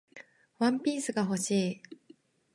[0.57, 1.81] ワンピースが欲しい